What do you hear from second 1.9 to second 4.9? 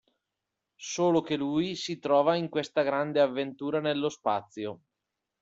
trova in questa grande avventura nello spazio.